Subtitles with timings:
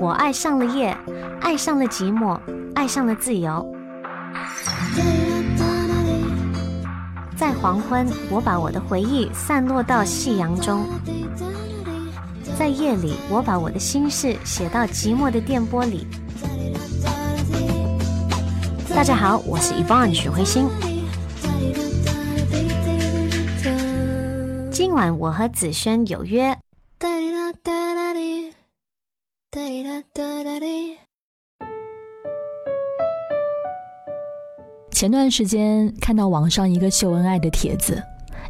[0.00, 0.96] 我爱上了夜，
[1.40, 2.38] 爱上了寂寞，
[2.72, 3.68] 爱上了自由。
[7.36, 10.84] 在黄昏，我把我的回忆散落到夕阳中；
[12.56, 16.06] 在夜里，我把我的心事写到寂寞的电波里。
[18.90, 20.68] 大家好，我是 Yvonne 许慧欣。
[24.70, 26.57] 今晚我和子轩有约。
[34.92, 38.02] 前段时间看到网上一个秀恩爱的帖子，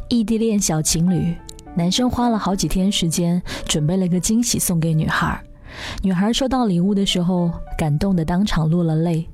[0.09, 1.35] 异地恋小情侣，
[1.75, 5.41] 男生花了好几天时间准备了个惊喜送给女孩，
[6.01, 9.27] 女孩收到礼物的时候感动的当场落了泪，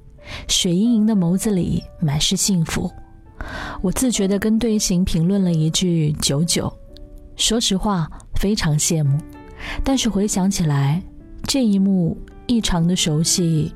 [0.48, 2.92] 水盈盈的眸子里满是幸福。
[3.82, 6.72] 我自觉的跟队形评论了一句九九，
[7.36, 9.18] 说实话非常羡慕，
[9.84, 11.02] 但是回想起来，
[11.48, 12.18] 这一幕
[12.48, 13.74] 异常的熟悉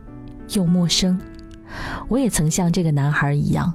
[0.54, 1.20] 又陌生。
[2.08, 3.72] 我也曾像这个男孩一样，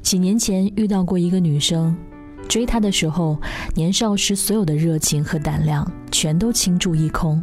[0.00, 1.96] 几年前遇到过一个女生，
[2.48, 3.36] 追她的时候，
[3.74, 7.42] 年少时所有的热情和胆量全都倾注一空。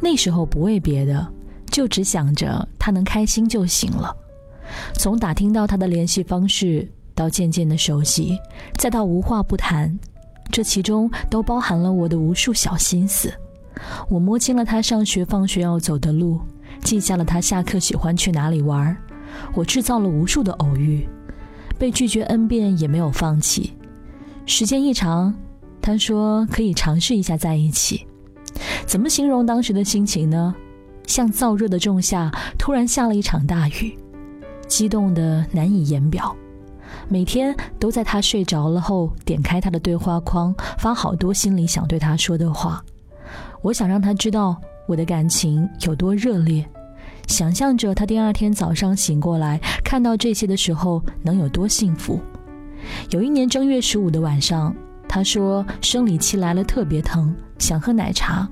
[0.00, 1.26] 那时候不为别的，
[1.70, 4.16] 就只想着她能开心就行了。
[4.94, 8.38] 从打听到她的联系方式，到渐渐的熟悉，
[8.78, 9.98] 再到无话不谈，
[10.50, 13.32] 这其中都包含了我的无数小心思。
[14.08, 16.40] 我摸清了他上学放学要走的路。
[16.82, 18.96] 记下了他下课喜欢去哪里玩，
[19.54, 21.06] 我制造了无数的偶遇，
[21.78, 23.74] 被拒绝 n 遍也没有放弃。
[24.46, 25.32] 时间一长，
[25.80, 28.06] 他说可以尝试一下在一起。
[28.84, 30.54] 怎么形容当时的心情呢？
[31.06, 33.96] 像燥热的仲夏，突然下了一场大雨，
[34.66, 36.34] 激动的难以言表。
[37.08, 42.84] 每天都在他睡着了后，点开他的对话框，发好多心里想对他说的话。
[43.62, 44.60] 我想让他知道。
[44.84, 46.68] 我的感情有多热烈，
[47.28, 52.20] 想象着他第二天早上醒过来看到这些的时候能有多幸福。
[53.10, 54.74] 有一年正月十五的晚上，
[55.08, 58.46] 他说生理期来了特别疼，想喝奶茶。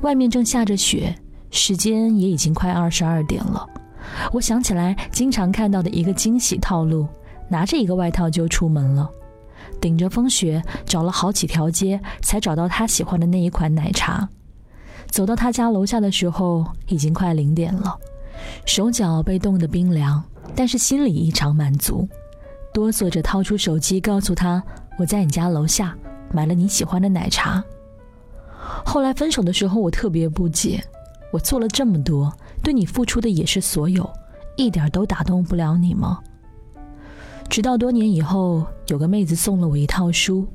[0.00, 1.14] 外面正下着雪，
[1.52, 3.64] 时间也已经快二十二点了。
[4.32, 7.06] 我想起来经常看到的一个惊喜套路，
[7.48, 9.08] 拿着一个外套就出门了，
[9.80, 14.28] 顶着风雪找了好几条街才找到他喜欢的那一款奶茶。
[15.08, 17.98] 走到他家楼下的时候，已经快零点了，
[18.64, 20.22] 手脚被冻得冰凉，
[20.54, 22.08] 但是心里异常满足，
[22.72, 24.62] 哆嗦着掏出手机告诉他
[24.98, 25.94] ：“我在你家楼下
[26.32, 27.62] 买了你喜欢的奶茶。”
[28.86, 30.82] 后来分手的时候，我特别不解，
[31.30, 34.08] 我做了这么多，对你付出的也是所有，
[34.56, 36.20] 一点都打动不了你吗？
[37.50, 40.46] 直到多年以后，有个妹子送了我一套书，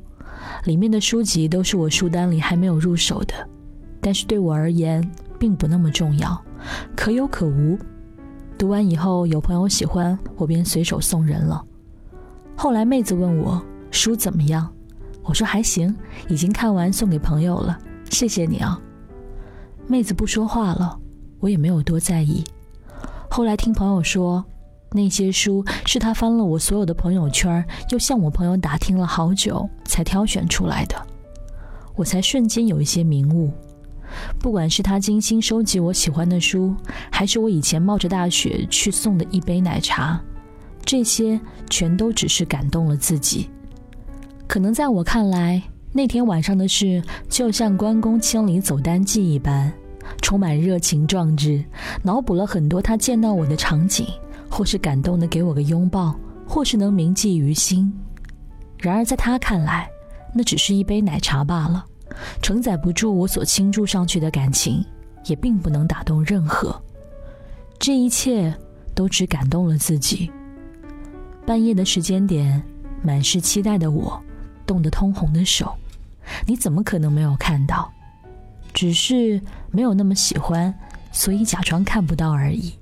[0.66, 3.34] 里面的书籍都是我书单里还没有入手的。
[4.00, 5.03] 但是对我而言
[5.40, 6.40] 并不那么重要，
[6.96, 7.75] 可有可无。
[8.56, 11.66] 读完以后有朋友喜欢，我便随手送人了。
[12.56, 13.59] 后来妹子问我
[13.90, 14.72] 书怎么样，
[15.24, 15.96] 我说还行，
[16.30, 17.75] 已经看完送给朋友了，
[18.12, 18.80] 谢谢你啊。
[19.88, 20.96] 妹子不说话了，
[21.40, 22.44] 我也没有多在意。
[23.31, 24.46] 后来听朋友说，
[24.92, 30.96] 那些书是他翻了我所有的朋友圈，又向我朋友打听了好久才挑选出来的，
[31.96, 33.52] 我才瞬间有一些明悟。
[34.40, 36.74] 不管是他精心收集我喜欢的书，
[37.12, 40.20] 还是我以前冒着大雪去送的一杯奶茶，
[40.86, 43.50] 这些全都只是感动了自己。
[44.48, 45.62] 可能在我看来，
[45.92, 49.72] 那天晚上的事就像关公千里走单骑一般，
[50.22, 51.62] 充满热情壮志，
[52.02, 54.08] 脑补了很多他见到我的场景，
[54.50, 56.16] 或是感动的给我个拥抱，
[56.47, 57.94] 或是能铭记于心。
[58.80, 59.90] 然而在他看来，
[60.34, 61.85] 那只是一杯奶茶罢了。
[62.41, 64.84] 承载不住我所倾注上去的感情，
[65.25, 66.81] 也并不能打动任何。
[67.78, 68.53] 这一切
[68.96, 70.31] 都只感动了自己。
[71.46, 72.63] 半夜的时间点，
[73.03, 74.19] 满是期待的我，
[74.66, 75.74] 冻得通红的手，
[76.46, 77.91] 你怎么可能没有看到？
[78.74, 79.41] 只是
[79.72, 80.74] 没有那么喜欢，
[81.12, 82.74] 所以假装看不到而已。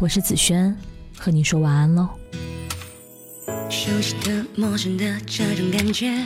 [0.00, 0.72] 我是子轩，
[1.18, 2.08] 和你说晚安喽。
[3.68, 6.24] 熟悉的、陌生的这种感觉。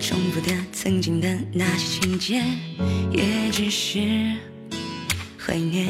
[0.00, 2.42] 重复的曾经的那些情节，
[3.12, 4.00] 也只是
[5.38, 5.86] 怀念。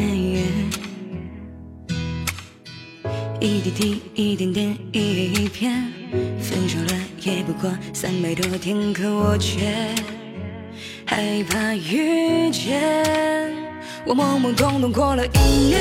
[3.41, 5.91] 一滴滴，一点点，一页一篇，
[6.39, 9.95] 分手了也不过三百多天，可我却
[11.07, 13.51] 害怕遇见。
[14.07, 15.39] 我懵懵懂懂过了一
[15.69, 15.81] 年，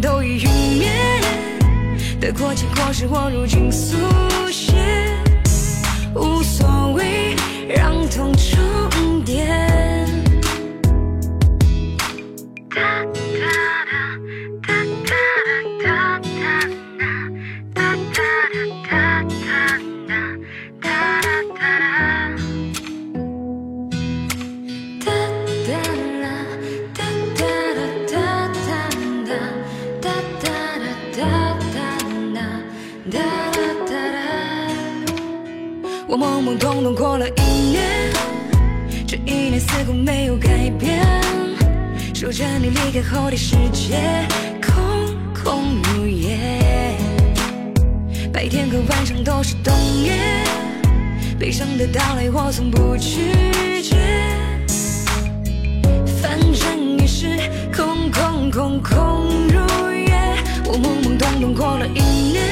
[0.00, 0.48] 都已云
[0.78, 0.90] 灭，
[2.20, 3.96] 得过且过是我如今速
[4.50, 4.74] 写，
[6.14, 7.36] 无所谓。
[7.68, 8.71] 让痛重
[36.42, 38.10] 懵懵懂懂过了一年，
[39.06, 41.00] 这一年似乎没有改变。
[42.12, 44.00] 守着你离开后的世界，
[44.60, 44.74] 空
[45.32, 46.96] 空如也。
[48.32, 49.72] 白天和晚上都是冬
[50.02, 50.18] 夜，
[51.38, 53.96] 悲伤的到来我从不拒绝。
[56.20, 57.38] 反正也是
[57.72, 60.12] 空空空空如也。
[60.64, 62.00] 我懵懵懂懂过了一
[62.32, 62.42] 年，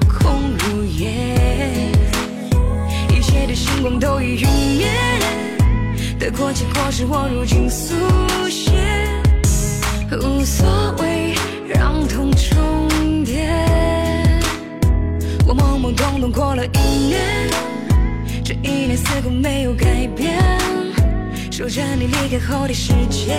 [0.08, 1.08] 空如也。
[3.08, 4.88] 一切的星光都已陨灭，
[6.18, 7.94] 得过且过是我如今速
[8.48, 8.72] 写，
[10.10, 10.66] 无所
[10.98, 11.34] 谓，
[11.68, 13.48] 让痛重叠。
[15.46, 17.48] 我懵懵懂懂过了一年，
[18.44, 20.36] 这一年似乎没有改变。
[21.52, 23.38] 守着你离开后的世界，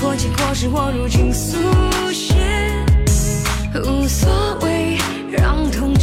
[0.00, 1.56] 过结果是我如今速
[2.12, 2.34] 写
[3.84, 4.30] 无所
[4.62, 4.98] 谓
[5.30, 5.95] 让痛